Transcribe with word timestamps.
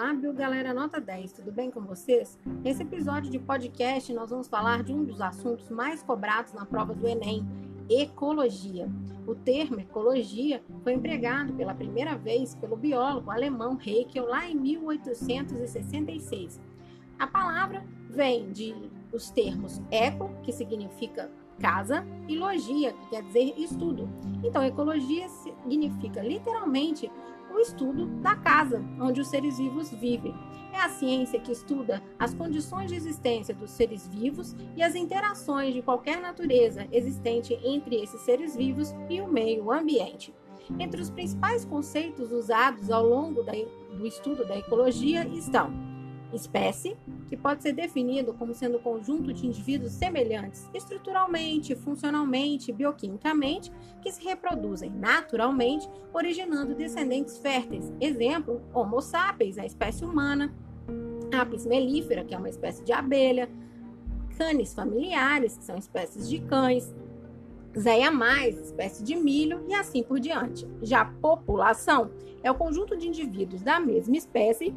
Olá, 0.00 0.14
Bill 0.14 0.32
Galera 0.32 0.72
Nota 0.72 0.98
10, 0.98 1.30
tudo 1.30 1.52
bem 1.52 1.70
com 1.70 1.82
vocês? 1.82 2.38
Nesse 2.64 2.82
episódio 2.82 3.30
de 3.30 3.38
podcast, 3.38 4.10
nós 4.14 4.30
vamos 4.30 4.48
falar 4.48 4.82
de 4.82 4.94
um 4.94 5.04
dos 5.04 5.20
assuntos 5.20 5.68
mais 5.68 6.02
cobrados 6.02 6.54
na 6.54 6.64
prova 6.64 6.94
do 6.94 7.06
Enem, 7.06 7.46
ecologia. 7.86 8.88
O 9.26 9.34
termo 9.34 9.78
ecologia 9.78 10.62
foi 10.82 10.94
empregado 10.94 11.52
pela 11.52 11.74
primeira 11.74 12.16
vez 12.16 12.54
pelo 12.54 12.78
biólogo 12.78 13.30
alemão 13.30 13.76
Haeckel 13.76 14.26
lá 14.26 14.48
em 14.48 14.54
1866. 14.54 16.58
A 17.18 17.26
palavra 17.26 17.84
vem 18.08 18.50
de 18.52 18.74
os 19.12 19.28
termos 19.28 19.82
eco, 19.90 20.30
que 20.42 20.50
significa 20.50 21.30
casa, 21.60 22.06
e 22.26 22.38
logia, 22.38 22.94
que 22.94 23.10
quer 23.10 23.22
dizer 23.24 23.52
estudo. 23.58 24.08
Então, 24.42 24.64
ecologia 24.64 25.28
significa 25.62 26.22
literalmente 26.22 27.10
o 27.52 27.58
estudo 27.58 28.06
da 28.20 28.36
casa 28.36 28.82
onde 29.00 29.20
os 29.20 29.28
seres 29.28 29.58
vivos 29.58 29.90
vivem. 29.90 30.34
É 30.72 30.80
a 30.80 30.88
ciência 30.88 31.40
que 31.40 31.50
estuda 31.50 32.00
as 32.18 32.32
condições 32.32 32.90
de 32.90 32.94
existência 32.94 33.54
dos 33.54 33.70
seres 33.70 34.06
vivos 34.06 34.54
e 34.76 34.82
as 34.82 34.94
interações 34.94 35.74
de 35.74 35.82
qualquer 35.82 36.20
natureza 36.20 36.86
existente 36.92 37.58
entre 37.64 37.96
esses 37.96 38.20
seres 38.20 38.54
vivos 38.54 38.94
e 39.08 39.20
o 39.20 39.28
meio 39.28 39.70
ambiente. 39.72 40.32
Entre 40.78 41.00
os 41.00 41.10
principais 41.10 41.64
conceitos 41.64 42.30
usados 42.30 42.90
ao 42.90 43.04
longo 43.04 43.42
do 43.42 44.06
estudo 44.06 44.46
da 44.46 44.56
ecologia 44.56 45.26
estão 45.26 45.89
Espécie, 46.32 46.96
que 47.28 47.36
pode 47.36 47.62
ser 47.62 47.72
definido 47.72 48.32
como 48.34 48.54
sendo 48.54 48.78
um 48.78 48.80
conjunto 48.80 49.32
de 49.32 49.46
indivíduos 49.46 49.92
semelhantes 49.92 50.68
estruturalmente, 50.72 51.74
funcionalmente, 51.74 52.72
bioquimicamente, 52.72 53.72
que 54.00 54.12
se 54.12 54.22
reproduzem 54.22 54.90
naturalmente, 54.90 55.88
originando 56.12 56.74
descendentes 56.74 57.38
férteis. 57.38 57.92
Exemplo, 58.00 58.60
Homo 58.72 59.00
sapiens, 59.00 59.58
a 59.58 59.66
espécie 59.66 60.04
humana, 60.04 60.54
Apis 61.32 61.66
mellifera, 61.66 62.24
que 62.24 62.34
é 62.34 62.38
uma 62.38 62.48
espécie 62.48 62.82
de 62.84 62.92
abelha, 62.92 63.48
canes 64.36 64.74
familiares, 64.74 65.56
que 65.56 65.64
são 65.64 65.76
espécies 65.76 66.28
de 66.28 66.40
cães, 66.40 66.92
Zeia 67.78 68.10
mais, 68.10 68.58
espécie 68.58 69.04
de 69.04 69.14
milho 69.14 69.64
e 69.68 69.74
assim 69.74 70.02
por 70.02 70.18
diante. 70.18 70.66
Já 70.82 71.04
população 71.04 72.10
é 72.42 72.50
o 72.50 72.54
conjunto 72.54 72.96
de 72.96 73.06
indivíduos 73.06 73.62
da 73.62 73.78
mesma 73.78 74.16
espécie 74.16 74.74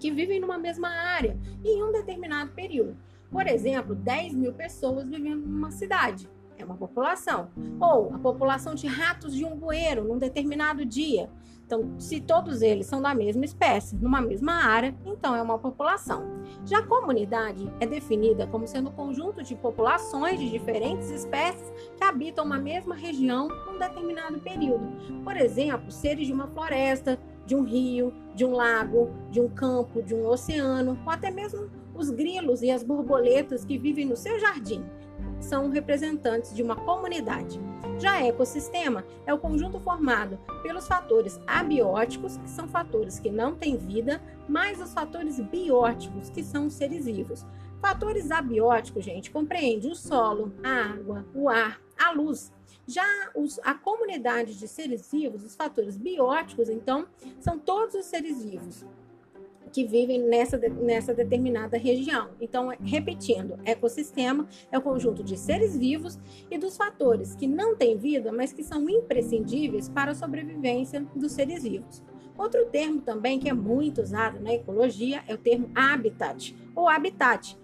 que 0.00 0.10
vivem 0.10 0.40
numa 0.40 0.58
mesma 0.58 0.88
área 0.88 1.38
em 1.62 1.84
um 1.84 1.92
determinado 1.92 2.50
período. 2.52 2.96
Por 3.30 3.46
exemplo, 3.46 3.94
10 3.94 4.34
mil 4.34 4.52
pessoas 4.52 5.08
vivendo 5.08 5.46
numa 5.46 5.70
cidade. 5.70 6.28
É 6.58 6.64
uma 6.64 6.76
população. 6.76 7.50
Ou 7.78 8.12
a 8.12 8.18
população 8.18 8.74
de 8.74 8.86
ratos 8.86 9.34
de 9.34 9.44
um 9.44 9.56
bueiro 9.56 10.02
num 10.02 10.18
determinado 10.18 10.84
dia. 10.84 11.30
Então, 11.70 11.94
se 12.00 12.20
todos 12.20 12.62
eles 12.62 12.86
são 12.86 13.00
da 13.00 13.14
mesma 13.14 13.44
espécie, 13.44 13.94
numa 13.94 14.20
mesma 14.20 14.54
área, 14.54 14.92
então 15.06 15.36
é 15.36 15.40
uma 15.40 15.56
população. 15.56 16.24
Já 16.66 16.82
comunidade 16.82 17.72
é 17.78 17.86
definida 17.86 18.44
como 18.48 18.66
sendo 18.66 18.90
um 18.90 18.92
conjunto 18.92 19.40
de 19.40 19.54
populações 19.54 20.40
de 20.40 20.50
diferentes 20.50 21.08
espécies 21.10 21.72
que 21.96 22.02
habitam 22.02 22.44
uma 22.44 22.58
mesma 22.58 22.96
região 22.96 23.46
num 23.46 23.78
determinado 23.78 24.40
período. 24.40 24.84
Por 25.22 25.36
exemplo, 25.36 25.92
seres 25.92 26.26
de 26.26 26.32
uma 26.32 26.48
floresta, 26.48 27.16
de 27.50 27.56
um 27.56 27.64
rio, 27.64 28.14
de 28.32 28.44
um 28.44 28.52
lago, 28.52 29.10
de 29.28 29.40
um 29.40 29.48
campo, 29.48 30.00
de 30.00 30.14
um 30.14 30.24
oceano, 30.24 30.96
ou 31.04 31.10
até 31.10 31.32
mesmo 31.32 31.68
os 31.92 32.08
grilos 32.08 32.62
e 32.62 32.70
as 32.70 32.84
borboletas 32.84 33.64
que 33.64 33.76
vivem 33.76 34.06
no 34.06 34.16
seu 34.16 34.38
jardim. 34.38 34.84
São 35.40 35.68
representantes 35.68 36.54
de 36.54 36.62
uma 36.62 36.76
comunidade. 36.76 37.60
Já 37.98 38.22
ecossistema 38.22 39.04
é 39.26 39.34
o 39.34 39.38
conjunto 39.38 39.80
formado 39.80 40.38
pelos 40.62 40.86
fatores 40.86 41.40
abióticos, 41.44 42.36
que 42.36 42.48
são 42.48 42.68
fatores 42.68 43.18
que 43.18 43.32
não 43.32 43.56
têm 43.56 43.76
vida, 43.76 44.22
mais 44.48 44.80
os 44.80 44.94
fatores 44.94 45.40
bióticos, 45.40 46.30
que 46.30 46.44
são 46.44 46.68
os 46.68 46.74
seres 46.74 47.06
vivos. 47.06 47.44
Fatores 47.80 48.30
abióticos, 48.30 49.04
gente, 49.04 49.30
compreende 49.30 49.88
o 49.88 49.94
solo, 49.94 50.52
a 50.62 50.92
água, 50.92 51.26
o 51.34 51.48
ar, 51.48 51.80
a 51.98 52.12
luz, 52.12 52.52
já 52.86 53.04
os, 53.34 53.58
a 53.62 53.74
comunidade 53.74 54.58
de 54.58 54.66
seres 54.66 55.10
vivos, 55.10 55.44
os 55.44 55.54
fatores 55.54 55.96
bióticos, 55.96 56.68
então, 56.68 57.06
são 57.38 57.58
todos 57.58 57.94
os 57.94 58.04
seres 58.06 58.44
vivos 58.44 58.84
que 59.72 59.84
vivem 59.84 60.20
nessa, 60.20 60.58
nessa 60.58 61.14
determinada 61.14 61.78
região. 61.78 62.30
Então, 62.40 62.70
repetindo, 62.82 63.58
ecossistema 63.64 64.48
é 64.70 64.76
o 64.76 64.82
conjunto 64.82 65.22
de 65.22 65.36
seres 65.36 65.76
vivos 65.76 66.18
e 66.50 66.58
dos 66.58 66.76
fatores 66.76 67.34
que 67.36 67.46
não 67.46 67.76
têm 67.76 67.96
vida, 67.96 68.32
mas 68.32 68.52
que 68.52 68.64
são 68.64 68.88
imprescindíveis 68.88 69.88
para 69.88 70.10
a 70.10 70.14
sobrevivência 70.14 71.06
dos 71.14 71.32
seres 71.32 71.62
vivos. 71.62 72.02
Outro 72.40 72.64
termo 72.72 73.02
também 73.02 73.38
que 73.38 73.50
é 73.50 73.52
muito 73.52 74.00
usado 74.00 74.40
na 74.40 74.54
ecologia 74.54 75.22
é 75.28 75.34
o 75.34 75.36
termo 75.36 75.70
habitat 75.74 76.56
ou 76.74 76.88
habitat. 76.88 77.54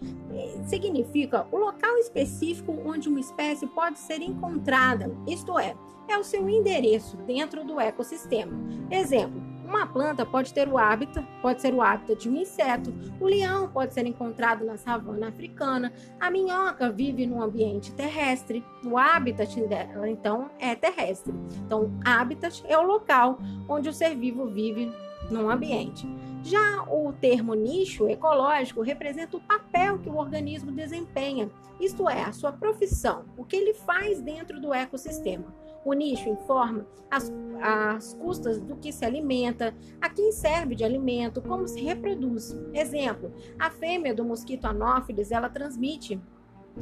Significa 0.66 1.47
o 1.50 1.56
local 1.56 1.97
específico 1.97 2.78
onde 2.84 3.09
uma 3.09 3.19
espécie 3.19 3.66
pode 3.69 3.98
ser 3.98 4.20
encontrada, 4.20 5.10
isto 5.26 5.59
é, 5.59 5.75
é 6.06 6.19
o 6.19 6.22
seu 6.22 6.47
endereço 6.47 7.16
dentro 7.26 7.64
do 7.64 7.81
ecossistema. 7.81 8.53
Exemplo, 8.91 9.45
uma 9.66 9.87
planta 9.87 10.25
pode 10.25 10.54
ter 10.54 10.69
o 10.69 10.78
hábitat, 10.78 11.27
pode 11.43 11.60
ser 11.60 11.75
o 11.75 11.82
hábitat 11.82 12.22
de 12.22 12.28
um 12.28 12.37
inseto, 12.37 12.94
o 13.21 13.27
leão 13.27 13.69
pode 13.69 13.93
ser 13.93 14.06
encontrado 14.06 14.65
na 14.65 14.77
savana 14.77 15.28
africana, 15.28 15.93
a 16.21 16.31
minhoca 16.31 16.91
vive 16.91 17.27
no 17.27 17.43
ambiente 17.43 17.93
terrestre, 17.93 18.65
o 18.84 18.97
habitat 18.97 19.60
dela, 19.66 20.09
então, 20.09 20.50
é 20.59 20.75
terrestre. 20.75 21.34
Então, 21.65 21.93
habitat 22.05 22.62
é 22.66 22.78
o 22.78 22.82
local 22.82 23.38
onde 23.69 23.88
o 23.88 23.93
ser 23.93 24.15
vivo 24.15 24.47
vive 24.47 24.93
num 25.31 25.50
ambiente. 25.50 26.06
Já 26.43 26.84
o 26.84 27.12
termo 27.12 27.55
nicho 27.55 28.09
ecológico 28.09 28.81
representa 28.81 29.37
o 29.37 29.41
papel 29.41 29.99
que 29.99 30.09
o 30.09 30.16
organismo 30.16 30.71
desempenha, 30.71 31.50
isto 31.81 32.09
é, 32.09 32.22
a 32.22 32.32
sua 32.32 32.53
profissão, 32.53 33.25
o 33.37 33.44
que 33.44 33.56
ele 33.56 33.75
faz 33.75 34.21
dentro 34.21 34.60
do 34.60 34.72
ecossistema. 34.72 35.66
O 35.86 35.92
nicho 35.92 36.28
informa 36.28 36.84
as, 37.08 37.32
as 37.62 38.12
custas 38.14 38.58
do 38.58 38.74
que 38.74 38.92
se 38.92 39.04
alimenta, 39.04 39.72
a 40.00 40.10
quem 40.10 40.32
serve 40.32 40.74
de 40.74 40.82
alimento, 40.82 41.41
como 41.41 41.69
se 41.69 41.80
reproduz. 41.80 42.56
Exemplo, 42.74 43.32
a 43.56 43.70
fêmea 43.70 44.12
do 44.12 44.25
mosquito 44.25 44.66
anófilis, 44.66 45.30
ela 45.30 45.48
transmite 45.48 46.20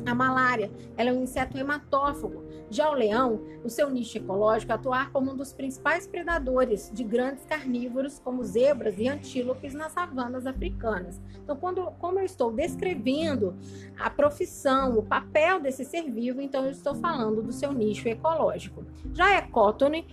a 0.04 0.14
malária, 0.14 0.70
ela 0.96 1.10
é 1.10 1.12
um 1.12 1.22
inseto 1.22 1.56
hematófago. 1.56 2.44
Já 2.70 2.90
o 2.90 2.94
leão, 2.94 3.40
o 3.62 3.68
seu 3.68 3.88
nicho 3.90 4.18
ecológico 4.18 4.72
é 4.72 4.74
atuar 4.74 5.10
como 5.10 5.32
um 5.32 5.36
dos 5.36 5.52
principais 5.52 6.06
predadores 6.06 6.90
de 6.92 7.04
grandes 7.04 7.44
carnívoros, 7.44 8.18
como 8.18 8.42
zebras 8.42 8.98
e 8.98 9.08
antílopes 9.08 9.74
nas 9.74 9.92
savanas 9.92 10.46
africanas. 10.46 11.20
Então, 11.42 11.56
quando, 11.56 11.84
como 11.98 12.18
eu 12.18 12.24
estou 12.24 12.50
descrevendo 12.50 13.54
a 13.98 14.10
profissão, 14.10 14.98
o 14.98 15.02
papel 15.02 15.60
desse 15.60 15.84
ser 15.84 16.10
vivo, 16.10 16.40
então 16.40 16.64
eu 16.64 16.70
estou 16.70 16.94
falando 16.94 17.42
do 17.42 17.52
seu 17.52 17.72
nicho 17.72 18.08
ecológico. 18.08 18.84
Já 19.12 19.26
a 19.26 19.38
ecótone 19.38 20.06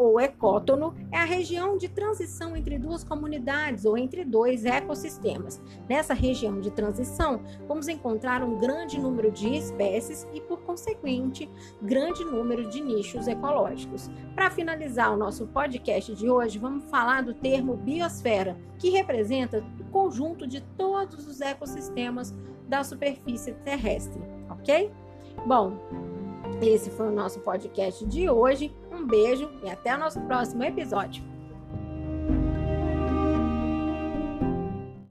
ou 0.00 0.18
ecótono 0.18 0.94
é 1.12 1.18
a 1.18 1.24
região 1.24 1.76
de 1.76 1.86
transição 1.88 2.56
entre 2.56 2.78
duas 2.78 3.04
comunidades 3.04 3.84
ou 3.84 3.98
entre 3.98 4.24
dois 4.24 4.64
ecossistemas. 4.64 5.60
Nessa 5.88 6.14
região 6.14 6.58
de 6.58 6.70
transição, 6.70 7.42
vamos 7.68 7.86
encontrar 7.86 8.42
um 8.42 8.58
grande 8.58 8.98
número 8.98 9.30
de 9.30 9.54
espécies 9.54 10.26
e, 10.32 10.40
por 10.40 10.62
consequente, 10.62 11.50
grande 11.82 12.24
número 12.24 12.70
de 12.70 12.80
nichos 12.80 13.28
ecológicos. 13.28 14.10
Para 14.34 14.50
finalizar 14.50 15.12
o 15.12 15.18
nosso 15.18 15.46
podcast 15.48 16.14
de 16.14 16.30
hoje, 16.30 16.58
vamos 16.58 16.84
falar 16.84 17.22
do 17.22 17.34
termo 17.34 17.76
biosfera, 17.76 18.56
que 18.78 18.88
representa 18.88 19.62
o 19.78 19.84
conjunto 19.90 20.46
de 20.46 20.62
todos 20.78 21.26
os 21.26 21.42
ecossistemas 21.42 22.34
da 22.66 22.82
superfície 22.82 23.52
terrestre, 23.64 24.22
ok? 24.48 24.90
Bom, 25.46 25.76
esse 26.68 26.90
foi 26.90 27.08
o 27.08 27.12
nosso 27.12 27.40
podcast 27.40 28.04
de 28.06 28.28
hoje. 28.28 28.74
Um 28.90 29.06
beijo 29.06 29.50
e 29.62 29.70
até 29.70 29.94
o 29.94 29.98
nosso 29.98 30.20
próximo 30.22 30.62
episódio. 30.62 31.29